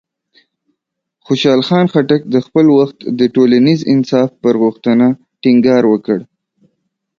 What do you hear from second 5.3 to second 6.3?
ټینګار وکړ.